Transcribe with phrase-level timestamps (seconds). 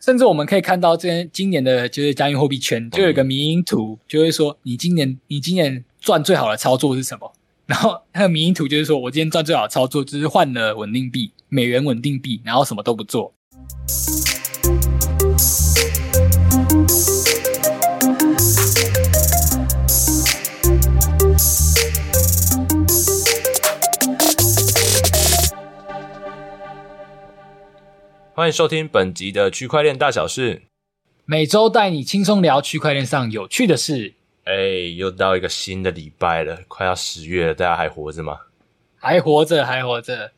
[0.00, 7.32] 甚至我们可以看到，这今年的就是加密货币圈就有个迷因图，就会说你今年你今年赚最好的操作是什么？
[7.66, 13.34] 然后那个迷因图就是说我今天赚最好的操作就是换了稳定币，美元稳定币，然后什么都不做。
[28.38, 30.62] 欢迎收听本集的区块链大小事，
[31.24, 34.14] 每周带你轻松聊区块链上有趣的事。
[34.44, 34.54] 哎，
[34.96, 38.38] 又到一个新的礼拜了，快要十月了，大家还活着吗？
[38.96, 40.30] 还活着，还活着。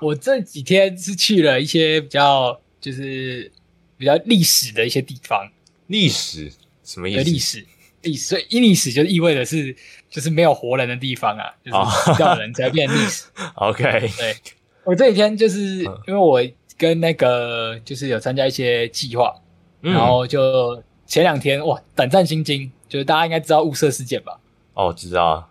[0.00, 3.50] 我这几天是去了一些比较，就是
[3.98, 5.50] 比较历史的一些地方。
[5.88, 6.48] 历史
[6.84, 7.24] 什么意思？
[7.24, 7.66] 历史，
[8.02, 9.74] 历史，所以历史就意味着是
[10.08, 13.24] 就是没有活人的地方啊，就是死掉人才变历史。
[13.56, 13.82] OK，
[14.16, 14.36] 对，
[14.84, 16.40] 我这几天就是因为我。
[16.82, 19.32] 跟那个就是有参加一些计划，
[19.82, 24.36] 嗯、然后就前两天哇，胆战心惊，就是大家应该知道雾社事件吧？
[24.74, 25.48] 哦，知道啊。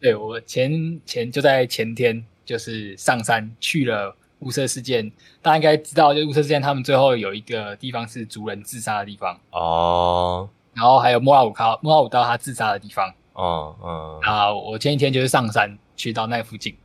[0.00, 5.08] 对，我前前就在前天就是上山去了雾社事件，
[5.40, 9.38] 大家应该知道，就雾社事件他们最后有一个地方是族人自杀的地方。
[9.52, 13.08] 哦，然后还有莫拉武卡莫拉武刀他自杀的地方。
[13.34, 14.18] 哦嗯。
[14.22, 16.76] 啊，我前一天就是上山去到那附近，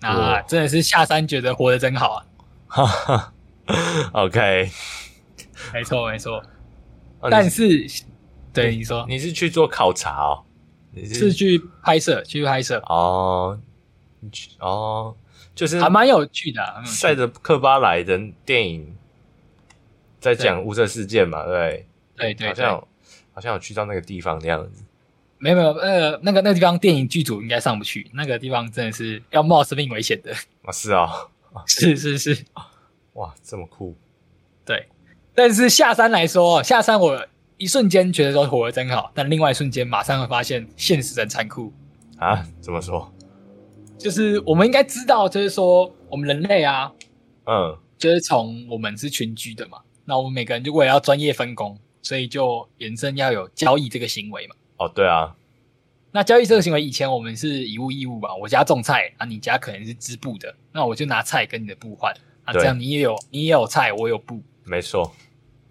[0.00, 2.26] 那真的是下山觉得活得真好啊，
[2.68, 3.32] 哈哈。
[4.12, 4.70] OK，
[5.72, 6.42] 没错没错，
[7.30, 7.86] 但是，
[8.52, 10.44] 对你说，你是去做考察哦？
[10.92, 12.82] 你是，是去拍摄，去拍摄。
[12.86, 13.58] 哦，
[14.58, 15.14] 哦，
[15.54, 18.96] 就是还蛮有趣的，啊，赛德克巴莱的电影，
[20.18, 22.34] 在讲雾社事件嘛，对对？
[22.34, 22.88] 对，好像
[23.32, 24.82] 好像有去到那个地方的样子，
[25.38, 30.32] 没有没有，呃，那个那个地方电影剧组应该上不去，那个地方真的是要冒生命危险的。
[30.62, 31.08] 啊，是 啊，
[31.66, 32.44] 是是是。
[33.14, 33.94] 哇，这么酷！
[34.64, 34.86] 对，
[35.34, 41.72] 但是下山来说，下山我一瞬间觉得说活得真好，但另外一瞬间马上会发现现实很残酷
[42.18, 42.46] 啊！
[42.60, 43.12] 怎么说？
[43.98, 46.90] 就是我们应该知道，就是说我们人类啊，
[47.44, 54.54] 嗯，就是从我们是群居的嘛，那我们每个人就为了要专业分工，所以就衍生要有交易这个行为嘛。
[54.78, 55.36] 哦，对啊，
[56.12, 62.14] 那交易这个行为以前我们是以物易物吧，我家种菜，啊，你家可能是织布的，那我就拿菜跟你的布换。
[62.44, 65.12] 啊，这样你也有你也有菜，我有布，没错。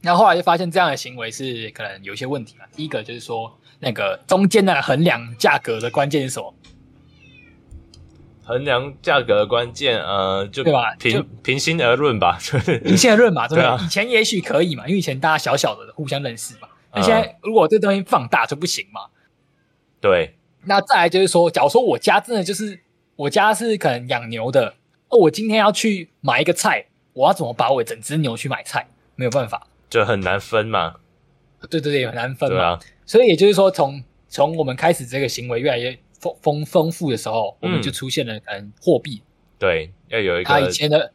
[0.02, 2.66] 那后后来就发现这样的行为是可能有一些问题嘛。
[2.74, 6.54] 第一个就是说，那个中间的衡量价格的关键是什么？
[8.46, 10.96] 衡量价格的关键，呃，就对吧？
[10.96, 12.40] 平平心而论吧，
[12.84, 13.86] 平心而论嘛，对不对？
[13.86, 16.70] 以前也许可以嘛，因为以前大家小小的互相认识嘛。
[16.94, 19.02] 那现在如果这东西放大就不行嘛。
[20.00, 20.36] 对。
[20.64, 22.82] 那再来就是说，假如说我家真的就是
[23.16, 24.76] 我家是可能养牛的。
[25.10, 28.88] 哦，我今天要去买一个菜，我要怎么把我整只牛去买菜？
[29.16, 30.96] 没有办法，就很难分嘛。
[31.70, 32.56] 对对对，很难分嘛。
[32.56, 39.22] 对啊，所以也就是说，从从我们开始这个行为越来越丰丰丰富的时候，嗯、我们就出现了可能货币。
[39.58, 41.12] 对，要有一个他以前的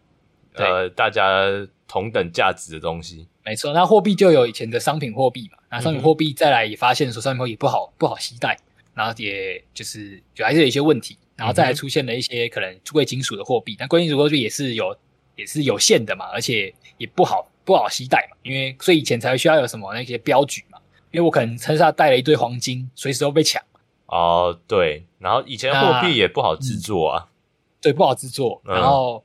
[0.55, 1.47] 呃大家
[1.89, 3.27] 同等价值的东西。
[3.43, 5.59] 没错，那货币就有以前的商品货币嘛。
[5.71, 8.59] 那商品货币再来也发现说商品货币不好不好携带，
[8.93, 11.17] 然后也就是就还是有一些问题。
[11.37, 14.97] 然后再来出现了一些可能贵金属的货币，但贵金属货币也是有
[15.37, 20.79] 也是有限的嘛，而且也不好不好携带嘛，因为所以以前才需要有什么那些镖局嘛，
[21.11, 23.63] 因为我可能身上带了一堆黄金，随时都被抢。
[24.07, 27.29] 哦，对，然后以前货币也不好制作啊，
[27.81, 29.25] 对，不好制作，然后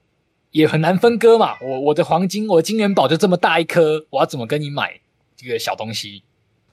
[0.52, 1.58] 也很难分割嘛。
[1.62, 5.00] 我我的黄金，我的金元宝就这么大一颗，我要怎么跟你买
[5.36, 6.24] 这个小东西？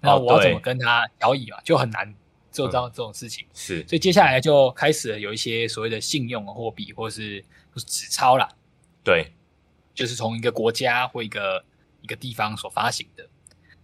[0.01, 1.59] 那我要怎么跟他交易嘛？
[1.65, 2.15] 就很难。
[2.57, 8.49] 做到这种事情、嗯、是，所以接下来就开始了有一些所谓的信用货币，或是或是纸钞啦。
[9.05, 9.31] 对，
[9.95, 11.63] 就是从一个国家或一个
[12.01, 13.29] 一个地方所发行的。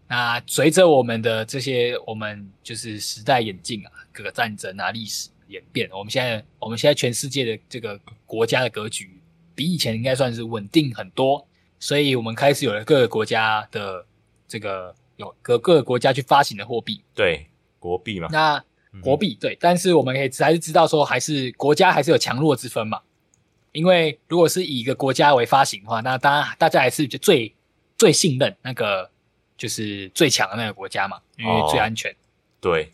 [0.08, 9.20] 那随着我们的这些，我们就是时代演进啊，各个战争啊，历史演变，我们现在我们现在全世界的这个国家的格局
[9.54, 11.46] 比以前应该算是稳定很多。
[11.78, 14.06] 所以我们开始有了各个国家的
[14.48, 17.02] 这个有各各个国家去发行的货币。
[17.14, 17.46] 对。
[17.82, 18.64] 国币嘛，那
[19.00, 23.00] 国币对，但是我们可以还是知道说，还是国家还是有强弱之分嘛。
[23.72, 27.54] 因为如果是以一个国家为发行的话，那当然大家还是就最
[27.96, 29.10] 最信任那个
[29.56, 32.12] 就是最强的那个国家嘛，因为最安全。
[32.12, 32.16] 哦、
[32.60, 32.92] 对，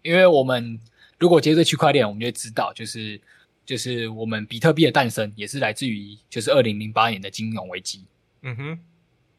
[0.00, 0.80] 因为我们
[1.18, 3.20] 如果接着区块链，我们就知道，就是
[3.66, 8.02] 就是我们比特币的诞生也是来自于就是二零零八年的金融危机。
[8.40, 8.78] 嗯哼，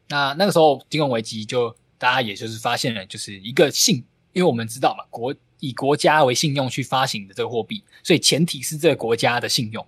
[0.07, 4.03] 那那个时候金融危机就大家也就是发现了，就是一个信。
[4.31, 9.85] 因为我们知道嘛，国以国家为信用去发行的这个货币，所以前提是这个国家的信用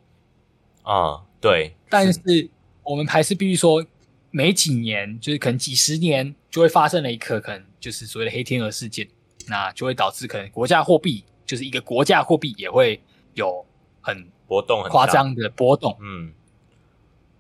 [0.83, 1.75] 啊，对。
[1.89, 2.50] 但是
[2.83, 3.85] 我们还是必须说，
[4.31, 9.07] 每几年，就是可能几十年，就会发生了一个可能就是所谓的黑天鹅事件，
[9.47, 13.01] 那就会导致可能国家货币，就是一个国家货币也会
[13.33, 13.65] 有
[14.01, 15.97] 很波动、很夸张的波动。
[16.01, 16.33] 嗯，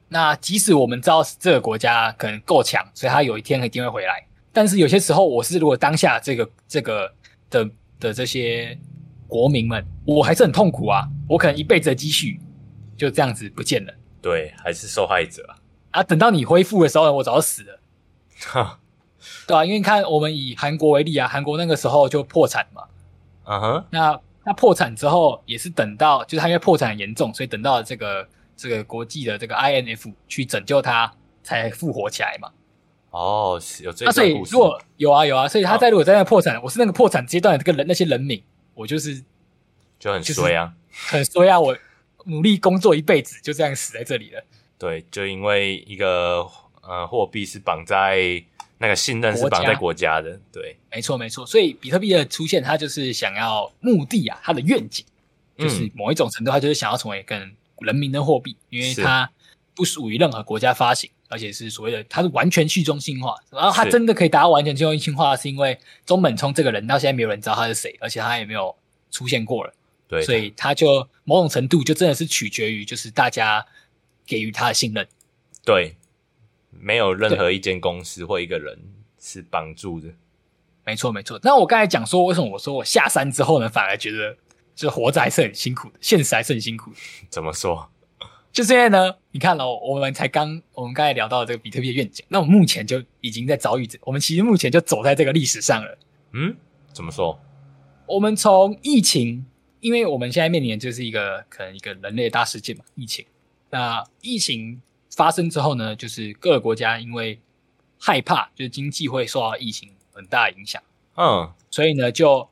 [0.07, 7.13] 那即使我们知道这个国家可能够强，所以它有一天一定会回来，但是有些时候，我是如果当下这个这个
[7.49, 7.69] 的
[8.01, 8.77] 的这些
[9.27, 12.37] 国民们，我还是很痛苦啊，我可能一辈子的积蓄
[12.97, 13.93] 就这样子不见了。
[14.21, 15.55] 对，还是受害者啊。
[15.91, 17.79] 啊，等到你恢复的时候，我早就死了。
[18.47, 18.79] 哈，
[19.47, 22.83] 对啊，因为你看，我们以韩国为例啊，韩国那个时候就破产嘛。
[23.45, 23.85] 嗯哼。
[23.91, 28.27] 那那破产之后，也是等到，就是他因为破产很严重，所以等到这个
[28.57, 31.11] 这个国际的这个 INF 去拯救他，
[31.43, 32.51] 才复活起来嘛。
[33.11, 34.19] 哦，有这个故事。
[34.19, 38.41] 那所以如果有啊有啊，所以他在如果在那破产，哦、我是那个破产阶段的这个人那些人民，
[38.73, 39.23] 我就是
[39.99, 40.73] 就很衰啊，
[41.09, 41.77] 很衰啊，我
[42.25, 44.43] 努力工作一辈子，就这样死在这里了。
[44.77, 46.47] 对，就因为一个
[46.81, 48.43] 呃货币是绑在
[48.77, 50.21] 那个信任是绑在国家。
[50.21, 51.45] 的，对，没错没错。
[51.45, 55.05] 所以比特币的出现，它就是想要目的啊，它的愿景
[55.57, 57.35] 就是某一种程度，它就是想要成为一个
[57.79, 59.29] 人民的货币，因为它
[59.75, 63.35] 不属于任何国家发行，而且是所谓的他是完全去中心化。
[63.49, 65.75] 然后他真的可以达到完全去中心化，是因为
[66.05, 68.75] 中本聪这个人到现在没有人知道他是谁，而且他也没有
[69.09, 69.73] 出现过了。
[70.07, 73.65] 对，所以他就某种程度就真的是取决于就是大家。
[74.23, 75.05] 给予他的信任，
[75.65, 75.97] 对，
[76.69, 78.79] 没有任何一间公司或一个人
[79.19, 80.07] 是帮助的。
[80.85, 81.37] 没错，没错。
[81.43, 84.33] 那我刚才讲说，为什么我说我下山之后呢，反而觉得
[84.73, 86.97] 就是活着还是很辛苦的，现实还是很辛苦的。
[87.29, 87.89] 怎么说？
[88.51, 95.97] 就是因为呢，你看了，我们才刚我们刚才聊到这个比特币的愿景，那我们目前就已经在遭遇着，我们其实目前就走在这个历史上了。
[96.33, 96.55] 嗯，
[96.93, 97.39] 怎么说？
[98.05, 99.45] 我们从疫情，
[99.79, 103.25] 因为我们现在面临的就是一个可能一个人类的大事件嘛，疫情。
[103.69, 104.81] 那疫情
[105.15, 107.39] 发生之后呢，就是各个国家因为
[107.97, 110.83] 害怕，就是经济会受到疫情很大的影响，
[111.15, 112.49] 嗯，所以呢，就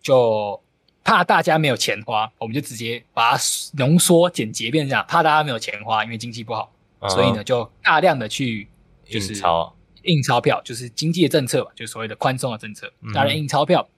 [0.00, 0.61] 就
[1.04, 3.42] 怕大家没有钱花，我们就直接把它
[3.74, 8.68] 浓缩简洁变成这样，怕大家没有钱花，因为经济不好，嗯、所以呢，就大量的去
[9.08, 13.88] 就是印钞，印钞票，就是经济的政策嘛，就是所谓的宽松的政策，大量印钞票。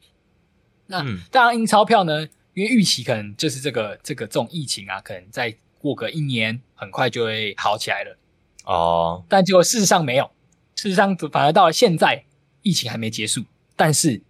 [0.88, 5.54] 嗯、那大量印钞票呢，因为预期可能就是这个这个这种疫情啊，可能再。
[5.84, 8.16] 过个一年，很快就会好起来了。
[8.64, 10.30] 哦，但结果事实上没有，
[10.76, 12.24] 事实上反而到了现在，
[12.62, 13.44] 疫情还没结束，
[13.76, 14.22] 但是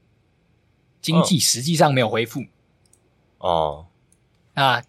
[1.00, 2.42] 经济实际上没有恢复。
[3.46, 3.86] 哦，
[4.54, 4.82] 那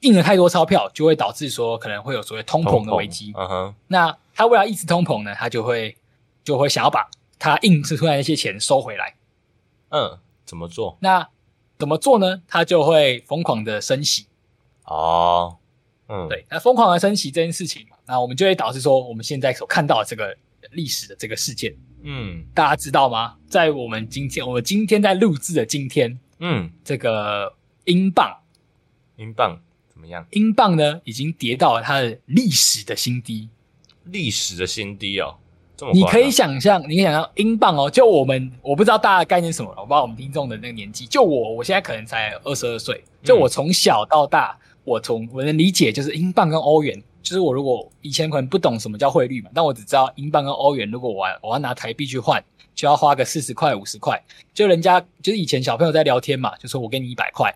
[0.00, 3.32] 印了太多钞票，就会导致说可能会有所谓通膨的危机。
[3.36, 5.94] 嗯哼，那他为了抑制通膨呢，他就会
[6.42, 9.14] 就会想要把他印制出来那些钱收回来。
[9.90, 10.96] 嗯，怎么做？
[11.00, 11.28] 那
[11.78, 12.40] 怎么做呢？
[12.48, 14.26] 他就会疯狂的升息。
[14.84, 15.58] 哦。
[16.08, 20.34] 嗯，对，那疯狂的升息这件事情嘛，那我们就会导致说，我们现在所看到的这个
[20.70, 23.36] 历史的这个事件，嗯，大家知道吗？
[23.46, 27.52] 在我们今天，我们今天在录制的今天，嗯，这个
[27.88, 28.38] 英镑，
[29.16, 29.58] 英镑
[29.88, 30.24] 怎么样？
[30.30, 33.48] 英镑呢，已经跌到了它的历史的新低，
[34.04, 35.36] 历史的新低哦，
[35.92, 44.56] 你可以想象，你可以想象英镑哦，就我们，我不知道大家的概念是什么了，我不知道我们听众的那个年纪，就我，我现在可能才二十二岁，就我从小到大。
[44.60, 52.42] 嗯我从我能理解就是英镑跟欧元，就是我如果以前可能不懂什么叫汇率嘛，但我只知道英镑跟欧元，如果我要我要拿台币去换，
[52.74, 54.18] 就要花个四十块五十块。
[54.54, 57.54] 就人家就是以前小朋友在聊天嘛，就说我给你一百块，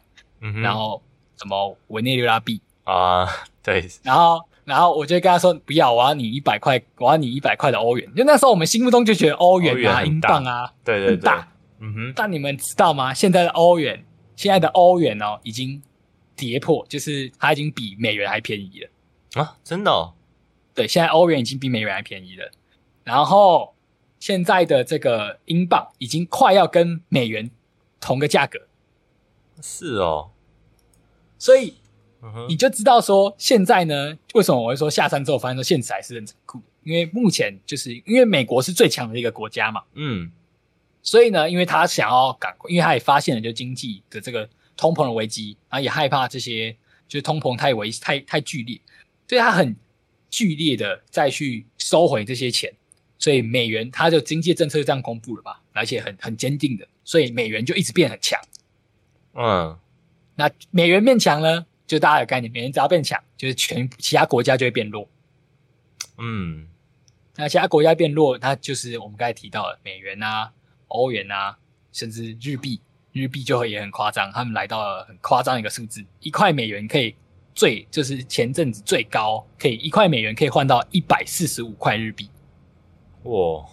[0.62, 1.02] 然后
[1.36, 3.26] 什么委内瑞拉币啊，
[3.62, 8.14] 对，然后然后我就跟他说不要，我要你一百块，我要你一百块的欧元。
[8.14, 11.48] 就那时候我们心目中就觉得欧元啊、英镑啊，对对对，大，
[11.80, 12.12] 嗯哼。
[12.14, 13.14] 但你们知道吗？
[13.14, 14.04] 现在的欧元，
[14.36, 15.82] 现在的欧元哦，已经。
[16.34, 19.54] 跌破，就是它已经比美元还便宜了啊！
[19.62, 20.14] 真的哦，
[20.74, 22.50] 对，现在欧元已经比美元还便宜了。
[23.04, 23.74] 然后
[24.18, 27.48] 现在的这个英镑已经快要跟美元
[28.00, 28.58] 同个价格。
[29.60, 30.30] 是哦，
[31.42, 31.74] 所以
[32.48, 36.62] 你就知道说现在呢，为什么我会说下山之后发现说现实还是很残酷？
[36.84, 40.30] 因为目前就是因为美国是最强的一个国家嘛，嗯，
[41.02, 44.48] 所以呢，因为他想要赶，因为他也发现了就经济的这个。
[44.74, 46.72] 通膨的危机，然后也害怕这些，
[47.06, 48.80] 就是通膨太危太太剧烈，
[49.28, 49.76] 所以他很
[50.30, 52.72] 剧烈的再去收回这些钱，
[53.18, 58.40] 所以美元它的经济政策就这样公布了吧，而且很很坚定的，所以美元就一直变很强。
[59.34, 59.78] 嗯，
[60.34, 65.08] 那美元变强呢，就大家有概念，美元只要变强，就是全其他国家就会变弱。
[66.18, 66.66] 嗯，
[67.36, 70.52] 那其他国家变弱，它就是我们刚才提到的美元啊、
[70.88, 71.56] 欧元啊，
[71.92, 72.80] 甚至日币。
[73.14, 77.14] 日币就会也很夸张，他们来到了很夸张一个数字，一块美元可以
[77.54, 82.30] 最就是前阵子最高，可以一块美元可以换到一百四十五块日币。
[83.24, 83.66] 哇，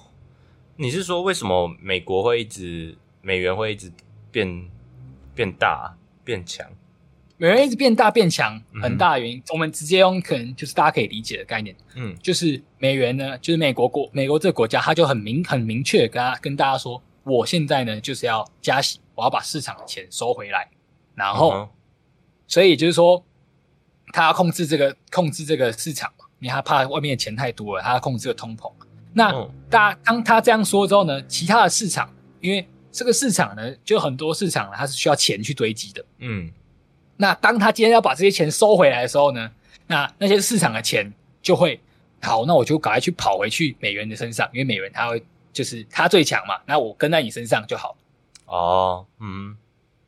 [0.75, 3.89] 你是说为什么美国会一直美元会一直
[4.30, 4.70] 变
[5.34, 5.96] 变大
[6.29, 6.63] 变强？
[7.38, 20.69] 美元一直变大变强，很大的原因，嗯、我们直接用可能就是大家可以理解的概念，嗯，就是美元呢，就是美国国美国这个国家，它就很明很明确跟他跟大家说，我现在呢就是要加息，我要把市场的钱收回来，
[21.15, 21.69] 然后，嗯、
[22.45, 23.24] 所以就是说，
[24.13, 28.71] 他要控制这个控制这个市场嘛，因为他怕外面的钱太多了，他要控制这个通膨。
[29.13, 32.67] 那、嗯、大家当他这样说之后呢，其他的市场，因为
[33.00, 36.51] 这个市场呢，就很多市场呢，它是需要钱去堆积的，嗯。
[37.15, 39.50] 那当他今天要把这些钱收回来的时候呢，
[39.88, 41.79] 那那些市场的钱就会
[42.22, 47.96] 好，那我就赶快去跑回去美元的身上，因为美元它会就是它最强嘛，那我跟在你身上就好。
[48.48, 49.56] 哦，嗯，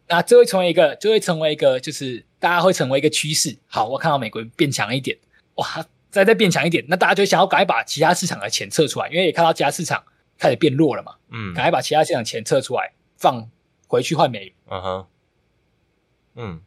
[0.09, 3.57] 那这会成为一个，就会成为一个，就是大家会成为一个趋势。
[3.67, 5.17] 好，我看到美国变强一点，
[5.55, 10.03] 哇，再再变强一点，那大家就想要赶快把其他市场的钱撤出来，因为也看到其他市场
[10.37, 13.49] 开始变弱了嘛，嗯，赶快把其他市场钱撤出来，放
[13.87, 14.53] 回去换美元。
[14.67, 15.05] 嗯哼，
[16.35, 16.61] 嗯。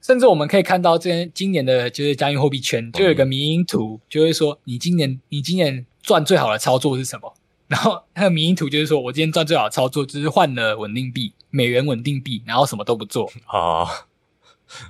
[0.00, 7.34] 甚至我们可以看到，这今年的就是加密货币圈，就有一个迷因图，就会说你今年你今年赚最好的操作是什么？
[7.68, 13.30] 然后那个迷因图就是说我今天赚最好的操作就是换了稳定币，美元稳定币，然后什么都不做。
[13.52, 13.86] 哦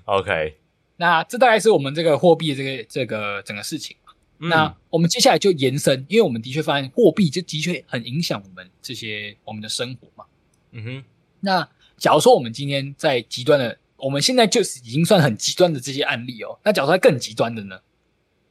[0.04, 0.58] ，OK，
[0.99, 3.97] 那这大概是我们这个货币的这个这个整个事情。
[4.40, 10.25] 嗯、那我们接下来就延伸，因为我们的确发现货币就的确很影响我们这些我们的生活嘛。
[10.73, 11.04] 嗯哼，
[11.40, 13.78] 那假如说我们今天在极端的。
[14.00, 16.57] 我们现在就是已经算很极端的这些案例哦。
[16.62, 17.80] 那假如说更极端的呢？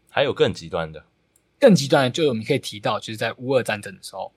[0.10, 1.06] 还有更极端的，
[1.58, 4.34] 更极端的，就我们可以提到，就是在乌俄战争的时候。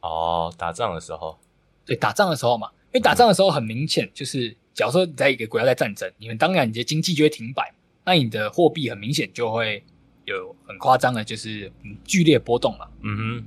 [0.00, 1.38] 哦，打仗的时候。
[1.84, 7.70] 对，打仗的时候嘛，因为打仗的时候很明显，就是假如说你在一个国家在战争，你们当然你的经济就会停摆，
[8.06, 9.84] 那你的货币很明显就会
[10.24, 11.70] 有很夸张的，就是
[12.04, 12.88] 剧烈波动嘛。
[13.02, 13.46] 嗯哼。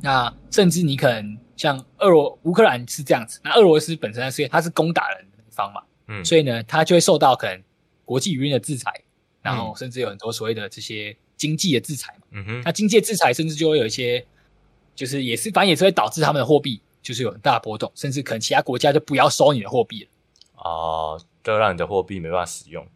[0.00, 5.82] 那甚至你可能像俄罗乌克兰是这样子，那俄罗斯本身是它是攻打人的一方嘛。
[6.06, 7.62] 嗯，所以呢，它就会受到可能
[8.04, 8.92] 国际舆论的制裁，
[9.42, 12.26] 然后甚至有很多所谓的这些经济的制裁嘛。
[12.30, 14.24] 嗯哼，那经济的制裁甚至就会有一些，
[14.94, 20.10] 就是也是反正也是会导致他们的货币就是有很大的波动，甚至可能其他国家就不要收你的货币了。
[20.62, 22.86] 哦，就让你的货币没办法使用。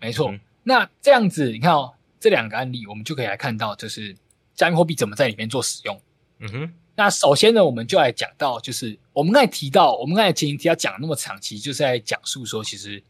[0.00, 0.30] 没错。
[0.30, 4.16] 嗯、那这样子，你看哦，这两个案例，我们就可以来看到，就是
[4.54, 6.00] 加密货币怎么在里面做使用。
[6.40, 6.72] 嗯哼。
[6.96, 13.00] 那首先呢，我们就来讲到，就是我们刚才提到，我们刚才前提要讲那么长期，就是在讲述说，其实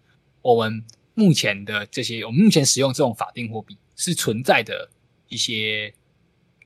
[0.43, 0.85] 我们
[1.15, 4.91] 目前的这些，我们目前使用这种法定货币是存在的
[5.29, 5.91] 一些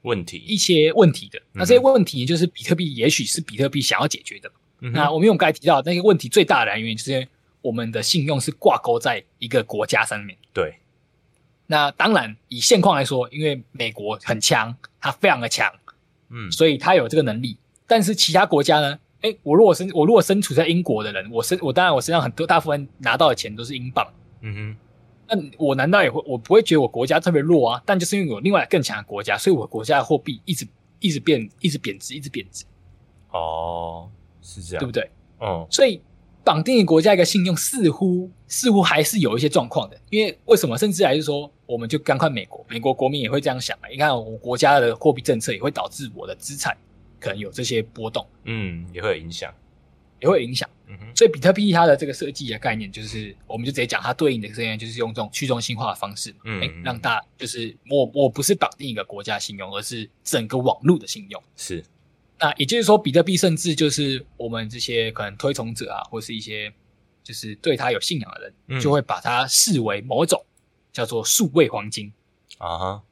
[0.02, 1.40] 问题，一些问题的。
[1.52, 4.50] 那这些问题就是比特币，也许是比特币想要解决的。
[4.80, 7.28] 嗯、那我们用刚才提到那些问题最大的来源，就是
[7.60, 10.36] 我们的信用是挂钩在一个国家上面。
[10.52, 10.74] 对。
[11.72, 15.72] 那当然，以现况来说，因为美国很强，它非常的强。
[16.28, 18.98] 嗯，所以它有这个能力，但是其他国家呢？
[19.22, 24.06] 诶，我如果身我如果身处在英国的人，我身我当然我身上很多大部分拿到的钱都是英镑，
[24.42, 24.76] 嗯哼，
[25.28, 27.82] 那我难道也会我不会觉得我国家特别弱啊？
[27.86, 30.68] 但就是因为有另外更强的国家，所以我国家的货币一直
[31.00, 32.66] 一直变，一直贬值，一直贬值。
[33.30, 34.10] 哦，
[34.42, 35.10] 是这样，对不对？
[35.40, 36.02] 嗯，所以
[36.44, 40.76] 绑定国家一个信用似乎似乎还是有一些状况的，因为为什么？
[40.76, 41.50] 甚至还是说。
[41.64, 43.88] 我们就赶快美国，美国国民也会这样想啊。
[43.90, 46.76] 你看，我国家的货币政策也会导致我的资产
[47.18, 49.50] 可能有这些波动，嗯，也会有影响，
[50.20, 50.68] 也会有影响。
[50.86, 61.42] 嗯哼，所以比特币它的这个设计的概念，就是我们就直接讲它对应的这样，就是用这种去中心化的方式，嗯，欸，让大就是我我不是绑定一个国家信用，而是整个网络的信用。
[61.56, 61.82] 是，
[62.42, 66.70] 那也就是说，比特币甚至就是我们这些可能推崇者啊，或是一些
[67.22, 70.44] 就是对他有信仰的人，嗯，就会把它视为某种。
[70.92, 72.12] 叫做数位黄金
[72.58, 73.02] 啊哈，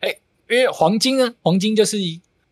[0.00, 0.20] 哎、欸，
[0.50, 1.96] 因为黄金呢，黄金就是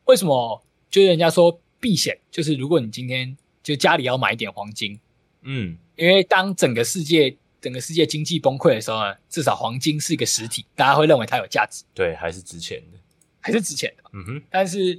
[0.07, 0.65] 为什么？
[0.91, 4.99] 就是人家说避险，就是如果你今天就家里要买一点黄金，
[5.43, 12.99] 嗯，因为当整个世界整个世界经济崩溃的时候呢，至少黄金是一个实体，大家会认为它有价值，对，还是值钱的，
[13.41, 14.43] 还是值钱的，嗯哼。
[14.49, 14.99] 但是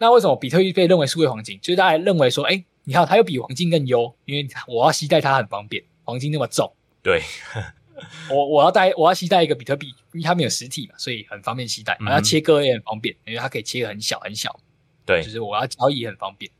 [0.00, 1.60] 那为什么比特币被认为数位黄金？
[1.60, 7.22] 就是大家认为说，哎、欸，你看它又比黄金更优，因为我要携带它很方便，黄金那么重，对。
[8.30, 11.98] 我我要带我要携带一个比特币，因为它没有实体嘛，所以很方便携带。
[12.00, 14.58] 我要切割也很方便，因为它可以切很小很小。
[15.04, 16.50] 对，就是我要交易也很方便。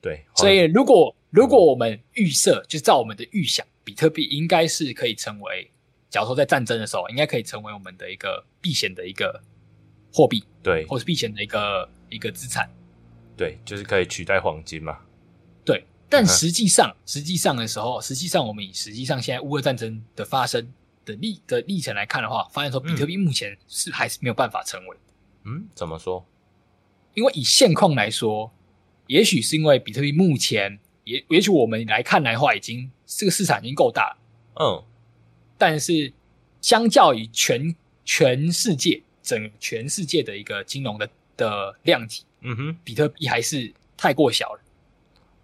[0.00, 5.68] 对，所以如果如果我们预设，就是照我们的预想，比特币应该是可以成为，
[6.08, 9.42] 假如说在战争的时候，应该可以成为我们的一个避险的一个
[10.12, 12.70] 货币，对，或是避险的一个一个资产。
[13.36, 14.98] 对，就是可以取代黄金嘛。
[15.64, 15.84] 对。
[16.08, 20.72] 但实际上，实际上的时候，实际上我们以实际上现在乌俄战争的发生
[21.04, 24.96] 的历的历程来看的话，发现说比特币目前是还是没有办法成为。
[25.44, 26.24] 嗯，怎么说？
[27.14, 28.52] 因为以现况来说，
[29.08, 34.16] 也许是因为比特币目前也也许我们来看来的话，已经这个市场已经够大了。
[34.60, 34.84] 嗯，
[35.58, 36.12] 但是
[36.60, 44.60] 相较于全全世界整全世界的一个金融的的量级，嗯哼，比特币还是太过小了。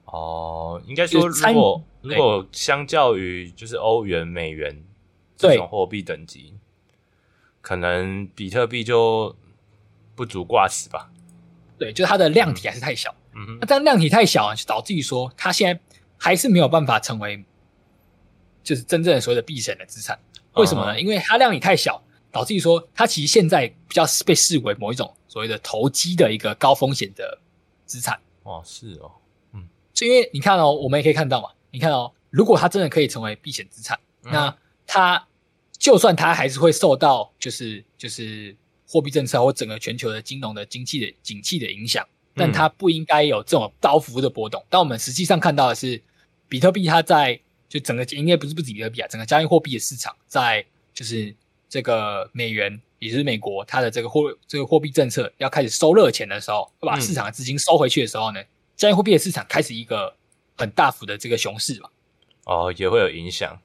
[0.06, 4.82] 哦，应该说，如果如果相较于就是欧元、美元
[5.36, 6.54] 这种货币等级，
[7.60, 9.34] 可能比特币就
[10.14, 11.10] 不足挂齿吧。
[11.78, 13.14] 对，就它的量体还是太小。
[13.34, 15.80] 嗯哼，那但量体太小啊，就导致于说它现在
[16.18, 17.44] 还是没有办法成为
[18.64, 20.18] 就是真正的所谓的避险的资产。
[20.54, 20.94] 为什么呢？
[20.94, 27.38] 嗯、因为它量体太小，导致于说它其实现在比较被视为某一种所谓的投机的一个高风险的
[27.86, 28.20] 资产。
[28.42, 29.10] 哦，是哦。
[29.52, 31.48] 嗯就因为你看哦，我们也可以看到嘛。
[31.70, 34.56] 你看哦，如果它真的可以成为避险资产，嗯、那
[34.86, 35.26] 它
[35.78, 38.56] 就算它还是会受到就是就是
[38.88, 44.64] 货币政策或整个全球的金融的经济的景气的影响，但它不应该有这种大幅的波动。
[44.68, 46.02] 但我们实际上看到的是，
[46.48, 51.34] 比特币它在就整个应该不是不止比特币啊，整个加密货币的市场在就是
[51.70, 58.42] 这个美元，也就是美国它的这个货这个货币政策要开始收热钱的时候，会把市场的资金收回去的时候呢？
[58.76, 60.14] 加密货币的市场开始一个
[60.56, 61.88] 很大幅的这个熊市嘛？
[62.44, 63.58] 哦，也会有影响，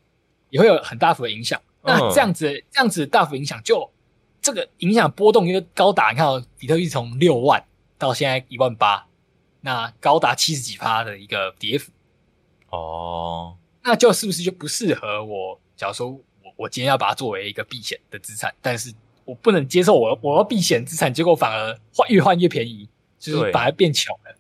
[0.49, 1.59] 也会有很大幅的影响。
[1.81, 3.89] 那这样子，这样子大幅影响，就
[4.41, 7.63] 这个影响波动又高达，你看哦，比特币从六万
[7.97, 9.07] 到现在一万八，
[9.61, 11.91] 那高达七十几趴的一个跌幅。
[12.69, 15.59] 哦，那就是不是就不适合我？
[15.77, 16.19] 假如说
[16.57, 18.93] 我我今天要把它作为一个避险的资产，但是
[19.23, 24.35] 我不能接受我我要避险资产，结果反而换越换越便宜，就是反而变穷了。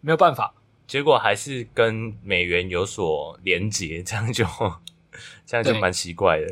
[0.00, 0.52] 没有办法，
[0.86, 4.44] 结果还是跟美元有所连结，这样就
[5.46, 6.46] 这样就蛮奇怪的，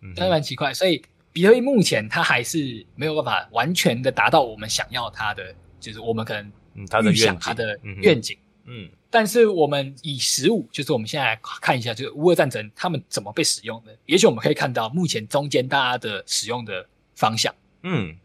[0.00, 0.74] 嗯，真的蛮奇怪。
[0.74, 6.52] 所以比特币目前它还是没有办法完全的达到我们想要它的，就是我们可能
[6.88, 8.90] 它的愿景它的愿景，嗯。
[9.10, 18.16] 但是我们以实物，就是我们现在来看一下，就是乌俄战争他们怎么被使用的，也许我们可以看到目前中间大家的使用的方向，嗯，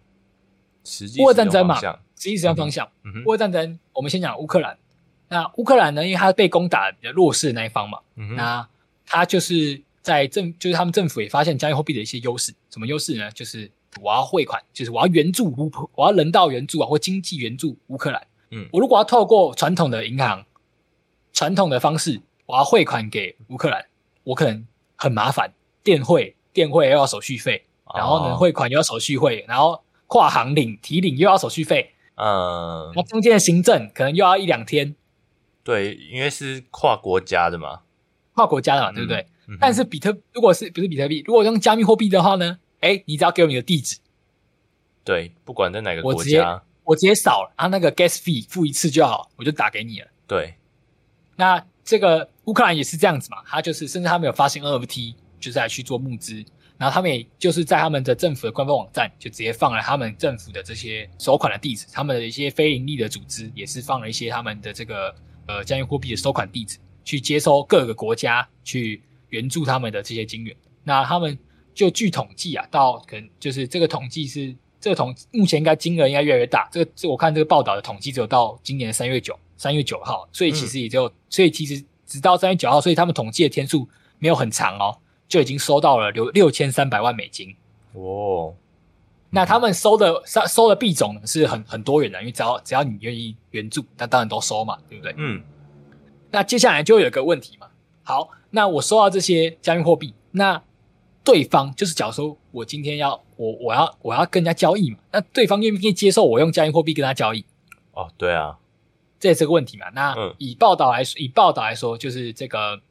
[0.84, 1.80] 实际乌俄战争嘛。
[2.22, 4.78] 实际上方向，乌、嗯、俄战争，我们先讲乌克兰。
[5.28, 6.06] 那乌克兰呢？
[6.06, 8.68] 因为它被攻打的弱势的那一方嘛，嗯、那
[9.08, 12.54] 它就是在政，就是他们政府也发现加密货币的一些优势。
[12.70, 13.32] 什么优势呢？
[13.32, 18.22] 就是我要汇款，就是我要援助乌，我要人道援助啊，或经济援助乌克兰。
[18.52, 20.46] 嗯，我如果要透过传统的银行、
[21.34, 23.86] 传统的方式，我要汇款给乌克兰，
[24.24, 31.94] 我可能很麻烦，电汇电汇又要手续费，然后呢，汇款又要手续费，然后跨行领提领又要手续费。
[32.16, 34.96] 嗯，那中间的行政可能又要一两天。
[35.64, 37.82] 对，因为是跨国家的嘛，
[38.34, 39.22] 跨国家的嘛，对不对？
[39.48, 42.60] 嗯嗯、但是比特如果是不是比特币，如果用加密货币的话呢？
[42.82, 44.00] 哎，你只要给我你的地址，
[45.04, 50.08] 对，不管在哪个国家，我直接扫了，然后那个 gas fee 付一次就好，我就打给你了。
[50.28, 50.56] 对，
[51.36, 56.44] 那这个乌克兰也是这样子嘛，他就是甚至他们有发行 NFT，就是来去做募资。
[56.78, 65.14] 然后他们也就是在他们的政府的官方网站，就直接放了他们政府的这些收款的地址，他们的一些非盈利的组织也是放了一些他们的这个
[65.46, 70.56] 呃加密货币的收款地址，去接收各个国家去援助他们的这些金援。
[70.84, 71.38] 那他们
[71.76, 76.68] 就据统计啊，到可能就是这个统计是这个统目前应该金额应该越来越大。
[76.72, 83.88] 这个这我看这个报道的统计只有到今年三月九三月九号，所以其实也就、嗯、所以其实直到三月九号，所以他们统计的天数
[84.20, 84.98] 没有很长哦。
[85.32, 87.56] 就已经收到了六六千三百万美金
[87.94, 88.54] 哦，
[89.30, 95.16] 那他们收的收收的币种呢是很很多元的，因为只要只要你愿意援助，那当然都收嘛，对不对？
[95.16, 95.42] 嗯。
[96.32, 97.68] 那接下来就有一个问题嘛，
[98.04, 100.62] 好，那我收到这些加密货币，那
[101.24, 107.46] 对方就是假如说我今天要我我要我要跟人家交易嘛，那对方愿不愿意接受我用加密货币跟他交易？
[107.94, 108.58] 哦，对啊，
[109.20, 109.90] 这也是个问题嘛。
[109.90, 112.82] 那以报道来说，以报道来说，就是这个。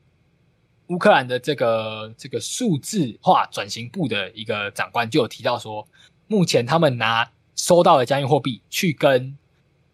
[0.91, 5.87] 乌克兰的这个这个数字化转型部的一个长官就有提到说，
[6.27, 9.39] 目前他们拿收到的加密货币去跟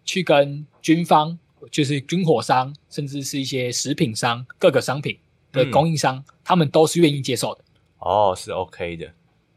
[0.06, 1.36] 去跟军方，
[1.70, 5.18] 就是军火商，甚至是一些食品商、各个商品
[5.52, 7.64] 的供应商，嗯、他们都是愿意接受的。
[7.98, 9.12] 哦，是 OK 的，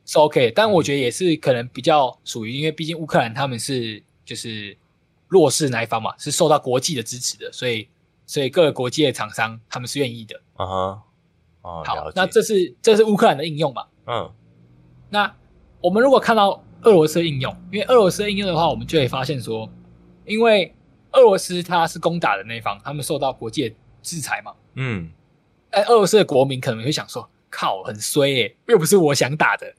[0.06, 0.52] 是 OK。
[0.52, 4.78] 但我觉得也是可能比较属于，因为毕竟乌克兰他们是就是
[5.28, 7.88] 弱势那一方嘛，是受到国际的支持的，所以
[8.26, 10.42] 所以各个国际的厂商他们是愿意的。
[10.56, 11.04] 啊哈。
[11.62, 13.86] 哦，好，那这是这是乌克兰的应用嘛？
[14.06, 14.32] 嗯，
[15.10, 15.36] 那
[15.82, 19.70] 我们如果看到俄罗斯的应用，因为俄罗斯的应用的话，我们就会发现说，
[20.26, 20.74] 因为
[21.12, 24.54] 俄罗斯它是攻打的那一方，他们受到国际的制裁嘛。
[24.76, 25.10] 嗯，
[25.70, 29.74] 但俄罗斯的国民可能会想说，靠，很衰诶，又不是我想打的。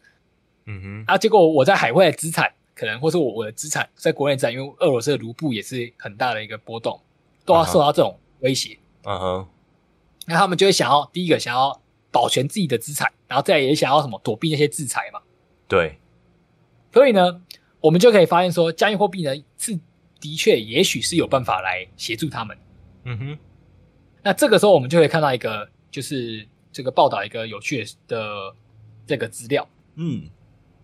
[0.66, 7.00] 嗯哼，啊，结果我在海外的资产可能或是我我的资产在国内资产，因为俄罗斯的卢布也是很大的一个波动，
[7.44, 8.78] 都要受到这种威胁。
[9.04, 9.48] 嗯哼，
[10.26, 11.80] 那他们就会想要第一个想要
[12.10, 15.20] 保全自己的资产，然后再也想要什么躲避那些制裁嘛。
[15.66, 15.98] 对，
[16.92, 17.40] 所以呢，
[17.80, 19.78] 我们就可以发现说，加密货币呢是
[20.20, 22.56] 的确也许是有办法来协助他们。
[23.04, 23.38] 嗯哼，
[24.22, 28.54] 那这个时候我们就会看到一个就是这个报道一个有趣的
[29.06, 29.66] 这个资料。
[29.96, 30.28] 嗯。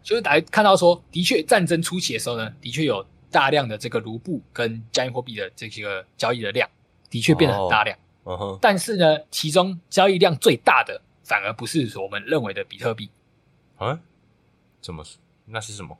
[0.03, 6.68] 就是来看到说，的确战争初期的时候呢，的确有大量的这个卢布跟加密货币的这个交易的量，
[7.11, 7.99] 的确变得很大量。
[8.25, 8.59] 嗯哼。
[8.62, 13.11] 但是呢，其中交易量最大的反而不是我们认为的比特币。
[13.79, 13.99] 啊？
[14.81, 15.18] 怎么说？
[15.46, 15.99] 那是什么？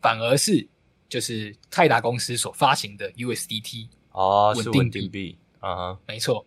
[0.00, 0.66] 反而是
[1.08, 5.36] 就是泰达公司所发行的 USDT 哦，稳定币。
[5.60, 6.46] 嗯哼，没错。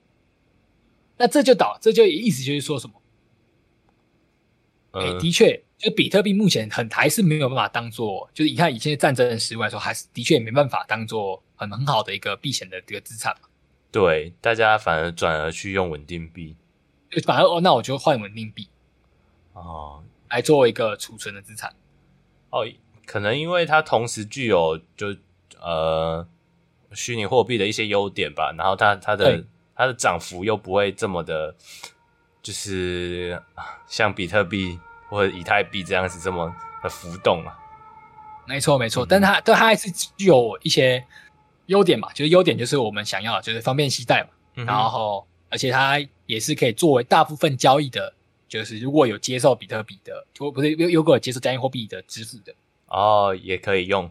[1.21, 2.93] 那这就导，这就意思就是说什么？
[4.91, 5.63] 哎、嗯，的确。
[5.81, 13.49] 就比特币目前很还是没有办法当做，就是你看以前的战争的时代来说，还是的确也没办法当做很很好的一个避险的这个资产嘛。
[13.91, 16.55] 对，大家反而转而去用稳定币，
[17.25, 18.67] 反而哦，那我就换稳定币
[19.53, 21.73] 哦，来作为一个储存的资产。
[22.51, 22.63] 哦，
[23.07, 25.15] 可能因为它同时具有就
[25.59, 26.27] 呃
[26.93, 29.43] 虚拟货币的一些优点吧，然后它它的
[29.81, 31.55] 它的涨幅又不会这么的，
[32.41, 33.41] 就是
[33.87, 34.79] 像比特币。
[35.11, 36.49] 或者以太币这样子这么
[36.81, 37.59] 的浮动啊？
[38.45, 41.05] 没错没错，嗯、但它但它还是具有一些
[41.65, 48.13] 优点嘛，就是优点就是我们想要的就是方便携带嘛，嗯、然后而且它也是可以作为大部分交易的，
[48.47, 52.55] 就是如果有接受比特币的，或不是有有过接受加密货币的支付的
[52.87, 54.09] 哦，也可以用。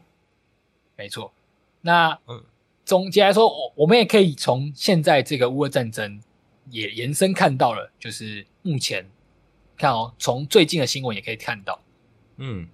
[0.97, 1.33] 没错，
[1.81, 2.45] 那嗯，
[2.91, 6.21] 总结来说，我我们也可以从现在这个乌俄战争
[6.71, 9.09] 也延伸看到了，就是目前。
[9.77, 11.81] 看哦，从最近的新闻也可以看到，
[12.39, 12.67] 嗯，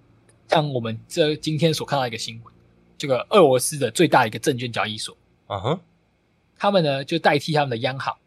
[0.47, 2.51] 像我们这今天所看到一个新闻，
[2.97, 5.79] 这个俄罗斯的最大一个证券交易所，啊哈，
[6.57, 8.17] 他们呢就代替他们的央行，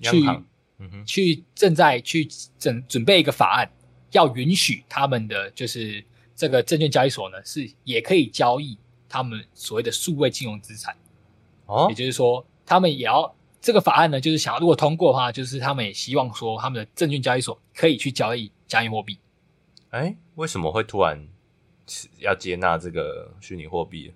[0.00, 0.44] 央行，
[0.78, 3.70] 嗯哼，去正在去准准备一个法案，
[4.10, 8.76] 要允许他们的就是这个证券交易所呢是也可以交易
[9.08, 10.96] 他们所谓的数位金融资产，
[11.66, 13.34] 哦，也就是说他们也要。
[13.60, 19.18] 这个法案呢，就是想要如果通过的话，就是他们也希望说，他们的证券交易所可以去交易加密货币。
[19.90, 21.26] 哎，为什么会突然
[22.20, 24.14] 要接纳这个虚拟货币？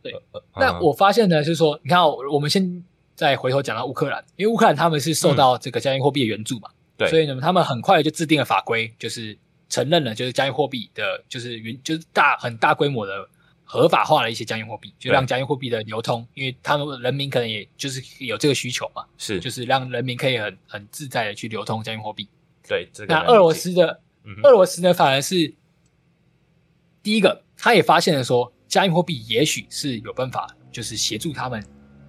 [0.00, 0.14] 对，
[0.54, 2.84] 那我发现呢，就是说，你看，我们先
[3.16, 9.36] 再回头讲到乌克兰，因为乌克兰他们是受到这个加密货币的援助嘛，对，所以呢，他们很快就制定了法规，就是
[9.68, 13.28] 承认了就是加密货币的，就是云，就是大很大规模的。
[13.70, 22.26] 合法化了一些加密货币，就让加密货币的流通，因为他们人民可能也就是有这个需求嘛，是，就是让人民可以很很自在的去流通加密货币。
[22.66, 23.12] 对，这个。
[23.12, 25.52] 那俄罗斯的，嗯、俄罗斯呢，反而是
[27.02, 31.62] 第一个，他也发现了说，加密货币也许是有办法，就是协助他们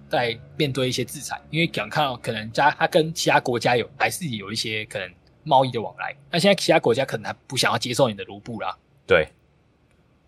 [0.08, 5.06] 在面对一些制裁，因为想看到可能加他跟其他国家有还是有一些可能
[5.44, 9.28] 贸易的往来，那现在其他国家可能还不想要接受你的卢布啦，对，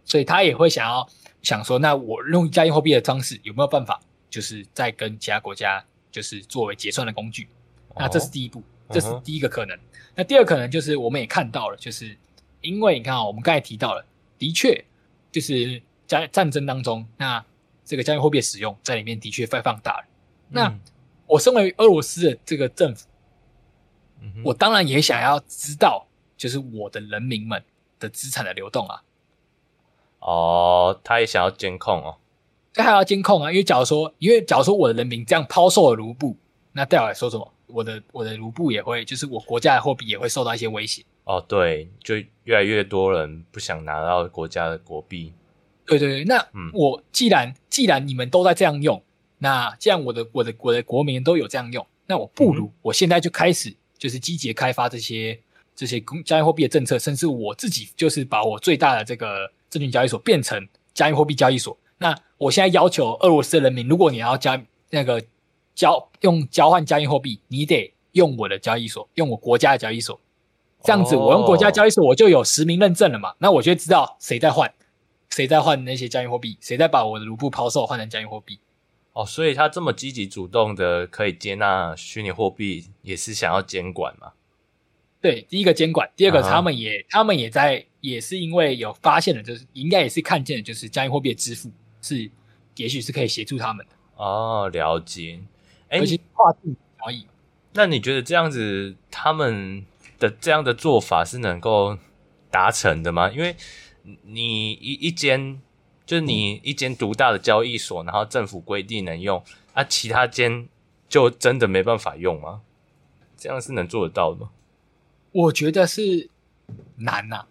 [0.05, 1.09] 所以他也会想要。
[1.43, 4.01] 想说，那我用加密货币的方式有没有办法，
[4.31, 7.49] 就是在跟其他国家，就是作为结算的工具？
[7.97, 9.79] 那这是第一步，这是第一个可能。
[10.15, 12.17] 那第二个可能就是我们也看到了，就是
[12.61, 14.05] 因为你看啊，我们刚才提到了，
[14.39, 14.85] 的确
[15.31, 17.45] 就是在战争当中，那
[17.85, 20.05] 这个加密货币的使用在里面的确被放大了。
[20.49, 20.79] 那
[21.27, 23.07] 我身为俄罗斯的这个政府，
[24.45, 27.63] 我当然也想要知道，就是我的人民们
[27.99, 29.03] 的资产的流动啊。
[30.25, 32.15] 哦，他也想要监控哦，
[32.73, 36.37] 他还要监控啊，因为假如说，因为假如说我的人民这样抛售了卢布，
[36.71, 37.53] 那代表来说什么？
[37.67, 41.03] 我的我的卢布也会，就是我国家的货币也会受到一些威胁。
[41.25, 45.33] 哦，对，就越来越多人不想拿到国家的国币。
[45.85, 49.03] 对对对，那我既然、嗯、既然你们都在这样用，
[49.39, 55.37] 那既然我的我的我的国民都有这样用，那我不如我现在就开始就是积极开发这些
[55.75, 59.51] 这些加密货币的政策，甚至我自己就是把我最大的这个。
[59.73, 65.25] 证券交易所变成加密货币交易所，那我现在要求俄罗斯的人民，如果你要加那个
[65.75, 70.21] 交用交换加密货币，你得用我的交易所，用我国家的交易所，
[70.83, 73.35] 这样子我用国家交易所，我就有实名认证了嘛？
[73.39, 74.71] 那我就知道谁在换，
[75.31, 78.59] 谁在换那些加密货币，谁在把我的卢布抛售换成加密货币。
[79.15, 84.33] 哦，所以他这么积极主动的可以接纳虚拟货币，也是想要监管嘛？
[85.23, 87.07] 对，第一个监管，第二个他们也、uh -huh.
[87.11, 91.71] 他们也在，也是因为有发现了，就是应该也是看见了，就是加密货币的支付
[92.03, 92.29] 是，
[92.77, 93.93] 也许是可以协助他们的。
[94.17, 95.41] 哦，了解。
[95.89, 97.25] 哎，而且跨境交易。
[97.75, 99.87] 那你觉得这样子他们
[100.19, 101.97] 的这样的做法是能够
[102.51, 103.31] 达成的吗？
[103.31, 103.57] 因为
[104.25, 105.63] 你一一间
[106.05, 109.43] 就是你一间独大的交易所，然后政府规定能用，
[109.75, 110.69] 啊，其他间
[111.09, 112.63] 就真的没办法用吗？
[113.37, 114.51] 这样是能做得到的吗？
[115.31, 116.29] 我觉得是
[116.97, 117.47] 难呐、啊。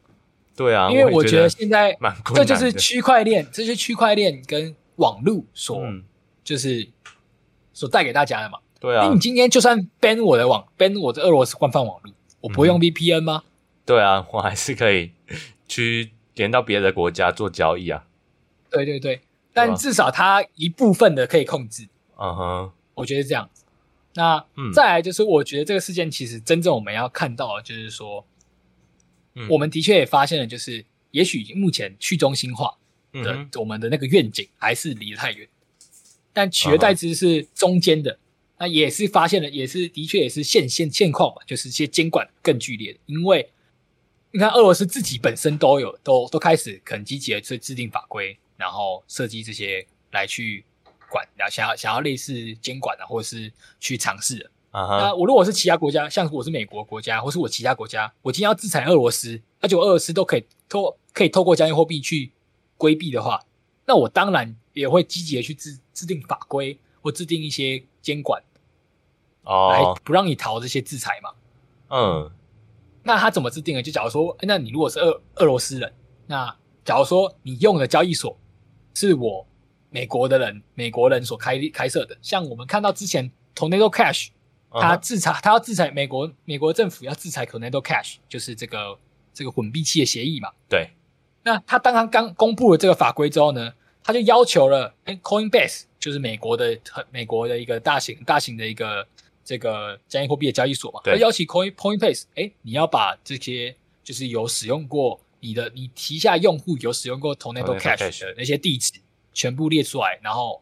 [0.53, 1.97] 对啊，因为我觉得现在
[2.35, 6.03] 这就是区块链，这是区块链跟网络所、嗯、
[6.43, 6.87] 就是
[7.73, 8.59] 所带给大家的嘛。
[8.79, 13.49] 对啊，因为你今天就算 ban 我的网，ban 我的俄罗斯官方网络，我不会用 VPN 吗、嗯？
[13.85, 15.11] 对啊，我还是可以
[15.67, 18.05] 去连到别的国家做交易啊。
[18.69, 19.21] 对对对，
[19.53, 21.87] 但至少它一部分的可以控制。
[22.19, 23.63] 嗯哼，我觉得这样子。
[24.15, 28.25] 那、嗯、再来就是，我觉得这个事件其实真正我们要看到的就是说。
[29.35, 32.77] 嗯、我们的确也发现了，就是也许目前去中心化
[33.13, 35.47] 的、嗯、我们的那个愿景还是离得太远，
[36.33, 38.19] 但取而代之是中间的，
[38.57, 43.49] 那也是发现了，也是的确也是现现现况吧，就是一些监管更剧烈的，因为
[44.31, 50.63] 你看俄罗斯自己本身都有都都开始很积极的去制定法规，然后设计这些来去
[51.09, 54.79] 管，然后想要想要类似监管啊，或者是去尝试的。
[54.79, 55.01] 啊、uh-huh.
[55.01, 62.31] 那我如果是其他国家，像我是美国国家，或是我其他国家，我今天要制裁俄罗斯，而且俄罗斯都可以透可以透过加密货币去
[62.77, 63.43] 规避的话，
[63.85, 68.41] 那我当然也会积极的去制制定法规或制定一些监管，
[69.43, 71.31] 哦，来不让你逃这些制裁嘛。
[71.89, 72.31] 嗯，
[73.03, 73.83] 那他怎么制定呢？
[73.83, 75.93] 就假如说，那你如果是俄俄罗斯人，
[76.27, 76.55] 那
[76.85, 78.37] 假如说你用的交易所
[78.93, 79.45] 是我
[79.89, 84.29] 美国的人，美国人所开开设的，像我们看到之前 Tornado Cash。
[84.73, 88.97] 他制裁，他要制裁美国，美国政府要制裁 Tornado Cash，就是这个
[89.33, 90.49] 这个混币器的协议嘛。
[90.69, 90.91] 对。
[91.43, 96.79] 那他当他刚公布了这个法规之后呢，他就要求了，哎，Coinbase 就是美国的
[97.09, 99.05] 美国的一个大型大型的一个
[99.43, 101.01] 这个加密货币的交易所嘛。
[101.03, 108.93] 他要求 Coin Coinbase，哎，你要把这些就是有使用过你的你旗下用户有使用过 Tornado Cash 的那些地址
[109.33, 110.61] 全部列出来，然后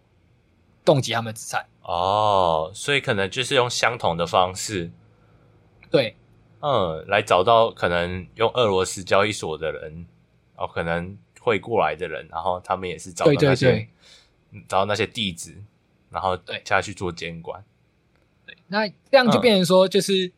[0.86, 1.66] 冻结他们的资产。
[1.82, 4.92] 哦，所以可能就是用相同的方式，
[5.90, 6.16] 对，
[6.60, 10.06] 嗯，来找到可能用俄罗斯交易所的人，
[10.56, 13.90] 哦，可能会过来的人，然后他们也是找到那些，对对
[14.52, 15.56] 对，找到那些地址，
[16.12, 17.64] 然后对下去做监管。
[18.46, 20.34] 对，那这样就变成说，就是、嗯、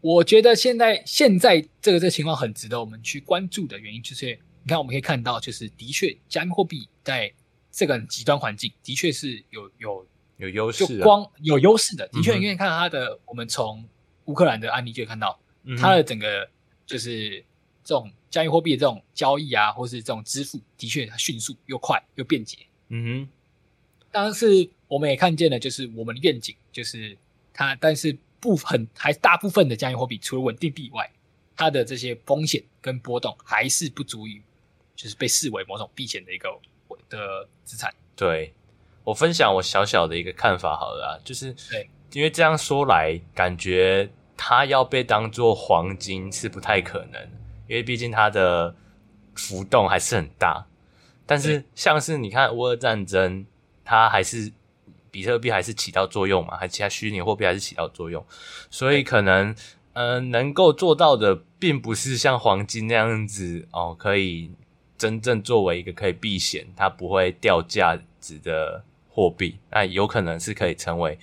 [0.00, 7.32] 我觉得现在现在这个这个情况很值得我们去关注的原因，就是你看我们可以看到，就是的确加密货币在
[7.72, 10.06] 这个极端环境的确是有有。
[10.36, 13.14] 有优势、啊，就光有优势的，的确，你可以看到它的。
[13.14, 13.84] 嗯、我们从
[14.26, 15.38] 乌克兰的案例就可以看到，
[15.78, 16.48] 它的整个
[16.84, 17.42] 就是
[17.82, 22.58] 这种加密货币的这种交易啊，或是这种支付，的确它迅速又快又便捷。
[22.88, 23.28] 嗯哼。
[24.10, 27.16] 但是我们也看见了，就是我们的愿景，就是
[27.52, 31.10] 它，但是部分还大部分的加密货币，除了稳定币以外，
[31.56, 34.42] 它的这些风险跟波动还是不足以，
[34.94, 36.48] 就是被视为某种避险的一个
[37.08, 37.94] 的资产。
[38.14, 38.52] 对。
[39.06, 47.22] 我分享我小小的一个看法好了啊，就是对，因为这样说来，感觉它要被当做黄金是不太可能，
[47.68, 48.74] 因为毕竟它的
[49.36, 50.66] 浮动还是很大。
[51.24, 53.46] 但是像是你看乌俄战争，
[53.84, 54.50] 它还是
[55.12, 58.26] 比特币还是起到作用嘛，还其他虚拟货币还是起到作用，
[58.72, 59.54] 所以可能
[59.92, 64.50] 呃能够做到的，并不是像黄金那样子哦，可以
[64.98, 68.82] 真正作为一个可以避险，它不会掉价值的。
[69.16, 71.18] 货币那有可能是可以成为，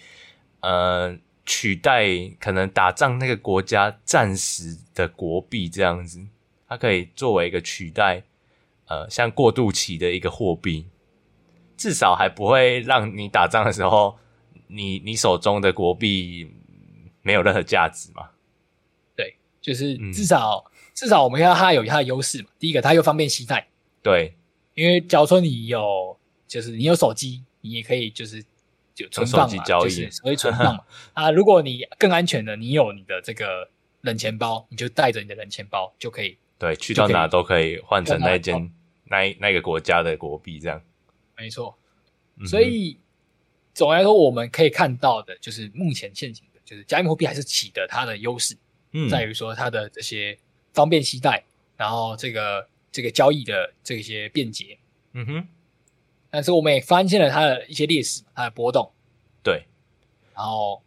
[0.62, 2.08] 呃，取代
[2.40, 6.26] 可能打仗那个国家暂时的国币这样子，
[6.68, 8.24] 它可以作为一个取代，
[8.88, 10.88] 呃，像过渡期的一个货币，
[11.78, 14.18] 至少还不会让你打仗的时候，
[14.66, 16.52] 你你手中的国币
[17.22, 18.32] 没有任何价值嘛？
[19.16, 22.50] 对，就是至少、嗯、至少我们要它有它的优势嘛。
[22.58, 23.68] 第一个，它又方便携带，
[24.02, 24.34] 对，
[24.74, 27.44] 因为假如说你有，就是你有手机。
[27.64, 28.44] 你也可以就是
[28.94, 31.32] 就存放嘛，就是可以存放嘛啊。
[31.32, 33.70] 如果你更安全的，你有你的这个
[34.02, 38.70] 冷钱包，你就带着你的冷钱包就可以，对，去到哪都可以换成那间
[39.06, 40.82] 那那个国家的国币这样。
[41.38, 41.78] 没错，
[42.46, 43.00] 所以
[43.74, 48.58] 总来说，我们可以看到的就是目前现行的，就是加密货币还是起的它的优势，
[48.92, 50.38] 嗯，在于说它的这些
[50.74, 51.42] 方便携带，
[51.78, 54.78] 然后这个这个交易的这些便捷，
[55.14, 55.48] 嗯哼。
[56.34, 58.92] 但是我们也发现了它的一些劣势，它的波动，
[59.44, 59.68] 对，
[60.34, 60.82] 然后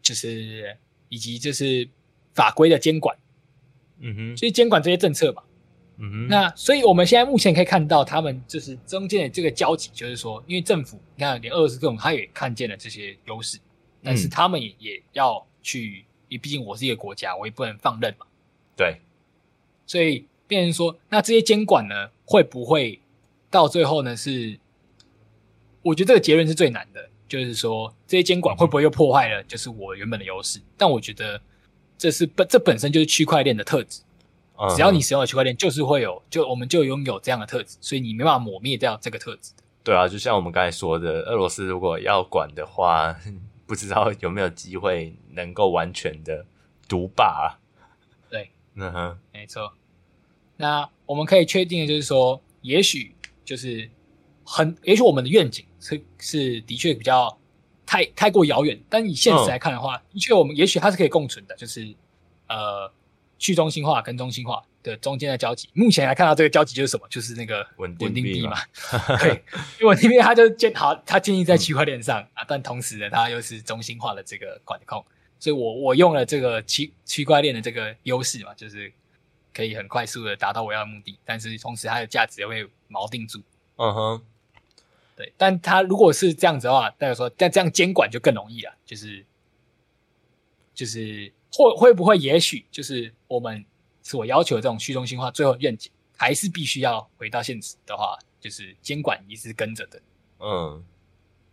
[0.00, 0.76] 就是
[1.08, 1.88] 以及就是
[2.32, 3.18] 法规的监管，
[3.98, 5.42] 嗯哼，所以监管这些政策嘛，
[5.96, 13.58] 嗯哼，那所以我们现在目前可以看到，他们就是中间的这个交集，就是说，因为政府你看连俄罗斯这种，他也看见了这些优势，
[14.00, 18.26] 但是他们也也要去，因为毕竟我是一个国家，我也不能放任嘛，
[18.76, 19.00] 对，
[19.86, 20.26] 所以。
[20.46, 23.00] 变成说，那这些监管呢，会不会
[23.48, 24.14] 到最后呢？
[24.14, 24.60] 是
[25.84, 30.58] 我觉得这个结论是最难的，就是说这些监管会不会又破坏了，就是我原本的优势？
[30.76, 31.40] 但我觉得
[31.96, 34.00] 这是本这本身就是区块链的特质，
[34.74, 39.52] 只要你使用了区块链，就是会有，就我们就拥有这样的特质，所以你没办法抹灭掉这个特质。
[39.82, 43.14] 对啊，就像我们刚才说的，俄罗斯如果要管的话，
[43.66, 46.46] 不知道有没有机会能够完全的
[46.88, 47.58] 独霸。
[48.30, 49.72] 对，嗯哼，没错。
[50.56, 53.90] 那我们可以确定的就是说，也许就是
[54.44, 57.36] 很，也许我们的愿景是是的确比较
[57.84, 61.94] 太太过遥远，但以现实来看的话，嗯、的确我们也许它是可以共存的，就是
[62.48, 62.92] 呃
[63.38, 65.68] 去中心化跟中心化的中间的交集。
[65.72, 67.06] 目前来看到这个交集就是什么？
[67.08, 68.56] 就是那个稳定币嘛。
[69.18, 69.42] 对，
[69.80, 75.04] 因为稳定币它就建好，它建立在区块链上、嗯、啊，但同时呢，它又是中心化的这个管控，
[75.38, 78.92] 所以我我用了这个区区块链的这个优势嘛，就是。
[79.56, 83.40] 可以很快速的达到我要的目的，但是同时它的价值也会锚定住。
[83.76, 84.22] 嗯哼，
[85.16, 85.32] 对。
[85.36, 88.74] 但他如果是这样子的话，代表说，但这样监管就更容易了。
[88.84, 89.24] 就是
[90.74, 93.64] 就是会会不会，也许就是我们
[94.02, 100.00] 所要求的这种去中心化，最后愿景还是必须要回到现实的话，就是监管一直跟着的。
[100.40, 100.84] 嗯，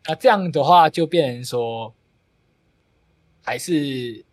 [0.05, 1.93] 那这样的话就变成说，
[3.43, 4.25] 还是。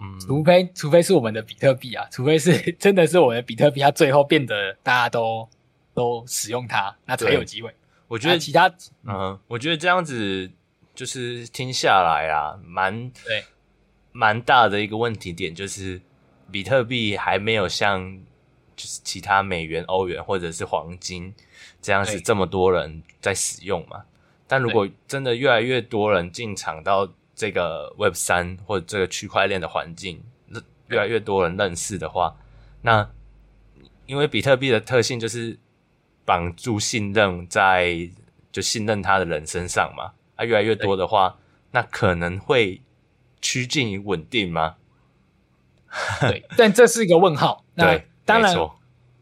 [0.00, 5.48] 嗯，除非除非是我们的比特币啊，除非是 真的是我们的比特币，它最后变得大家都
[5.92, 7.74] 都使用它，那才有机会。
[8.08, 8.68] 我觉得其他，
[9.04, 10.50] 嗯，我觉得这样子
[10.94, 13.44] 就是听下来啊，蛮对，
[14.10, 16.00] 蛮大的一个问题点就是，
[16.50, 18.18] 比特币还没有像
[18.74, 21.32] 就是其他美元、欧元或者是黄金
[21.80, 24.02] 这样子这么多人在使用嘛。
[24.48, 27.08] 但如果真的越来越多人进场到。
[27.40, 30.20] 这个 Web 三或者这个区块链的环境，
[30.88, 32.36] 越来越多人认识的话，
[32.82, 33.08] 那
[34.06, 35.56] 因为比特币的特性就是
[36.28, 38.06] 绑住信任在
[38.52, 41.38] 就信任他的人身上嘛，啊，越来越多的话，
[41.70, 42.82] 那可能会
[43.40, 44.76] 趋近于稳定吗？
[46.20, 47.64] 对，但这是一个问号。
[47.76, 48.54] 那当然，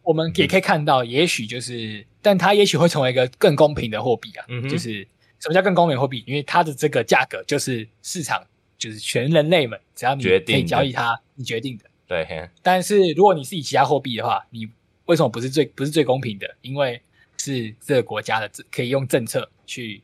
[0.03, 5.07] 我们也可以看到，也许就是，嗯、但它也许会成为一个更公平的货币啊，嗯、就是。
[5.39, 6.25] 什么叫更公平货币？
[6.27, 8.43] 因为它的这个价格就是市场，
[8.79, 11.85] 就是全人类们只要你可以交易它，你决定的。
[12.09, 12.49] 对。
[12.63, 14.67] 但是如果你是以其他货币的话，你
[15.07, 16.57] 为什么不是最不是最公平的？
[16.61, 17.03] 因为
[17.39, 20.03] 是这个国家的可以用政策去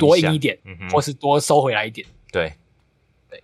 [0.00, 2.06] 多印一点，嗯、或是多收回来一点。
[2.32, 2.54] 对。
[3.28, 3.42] 对。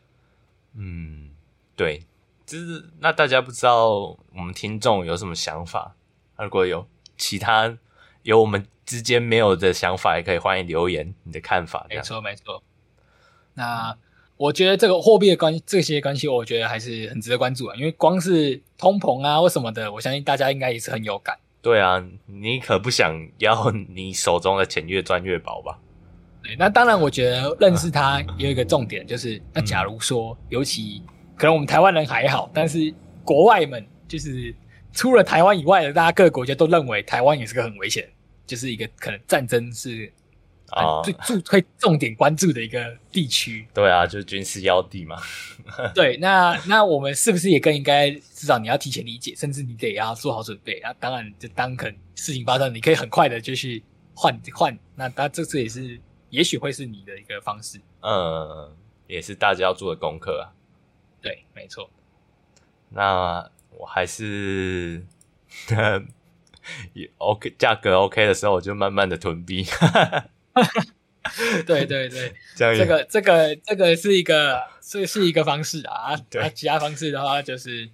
[0.75, 1.31] 嗯，
[1.77, 2.03] 对。
[2.47, 5.95] 就是那大家不知道我们听众有什么想法？
[6.39, 7.79] 如果有其他
[8.23, 8.67] 有我们。
[8.87, 11.87] 之间没有的想法也可以欢迎留言你的看法。
[11.89, 12.61] 没错没错。
[13.55, 13.97] 那
[14.41, 17.77] 我觉得这个货币的关系，这些关系，我觉得还是很值得关注啊。
[17.77, 21.37] 因为光是通膨啊或什么的，我相信大家应该也是很有感。
[21.61, 25.79] 对啊，你可不想要你手中的钱越赚越薄吧？
[26.43, 31.03] 对，那当然，我觉得认识它有一个重点，就是那假如说，尤其
[31.37, 34.55] 可能我们台湾人还好，但是国外们就是
[34.91, 38.09] 除了台湾以外的，大家各个国家都认为台湾也是个很危险。
[38.47, 40.13] 就是一个可能战争是
[40.71, 43.67] 啊最注会重点关注的一个地区。
[43.75, 45.17] 对啊，就是军事要地嘛。
[45.95, 50.93] 对，那那我们是不是也更应该至少你要提前理解，甚至你得要做好准备啊？
[51.01, 53.83] 当然，就当可能事情发生，你可以很快的就去
[54.15, 54.77] 换换。
[54.95, 57.81] 那那这次也是，也许会是你的一个方式。
[58.03, 58.75] 嗯，
[59.07, 60.53] 也是大家要做的功课啊。
[61.21, 61.91] 对，没错。
[62.89, 65.05] 那我还是。
[66.93, 69.65] 也 OK，价格 OK 的时候，我就慢慢的囤币。
[71.67, 76.17] 对 对对， 这，这个这个这个是一个这是一个方式啊。
[76.29, 77.89] 对，其他方式的话就是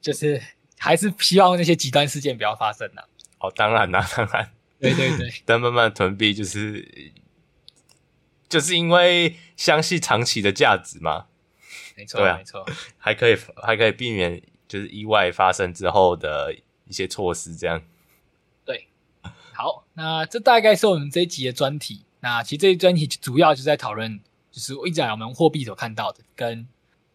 [0.00, 0.40] 就是
[0.78, 3.04] 还是希望那些极端事件不要发生啊。
[3.38, 4.50] 哦，当然啦，当然。
[4.78, 7.12] 对对对， 但慢慢囤币就是
[8.48, 11.26] 就是因为相信长期的价值嘛。
[11.96, 12.66] 没错，啊、没错，
[12.98, 14.42] 还可以还可以避免。
[14.70, 16.54] 就是意外发生之后的
[16.86, 17.82] 一些措施，这样。
[19.60, 22.04] 对，好，那这大概是我们这一集的专题。
[22.20, 24.18] 那其实这一专题主要就是在讨论，
[24.50, 26.66] 就是我一直讲我们货币所看到的，跟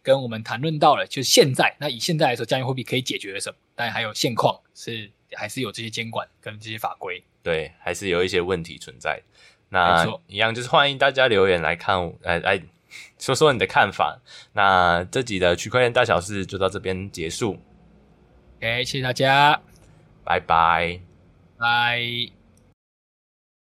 [0.01, 1.75] 跟我们谈论到了，就是现在。
[1.79, 3.55] 那以现在来说，加密货币可以解决了什么？
[3.75, 7.23] 但还有现况是还是有这些监管跟这些法规。
[7.41, 9.21] 对，还是有一些问题存在。
[9.69, 12.61] 那一样就是欢迎大家留言来看，来来。
[13.19, 14.21] 说说你的看法。
[14.53, 17.59] 那这集的区块链大小事就到这边结束。
[18.57, 19.59] OK，谢谢大家，
[20.23, 21.01] 拜拜，
[21.57, 22.44] 拜。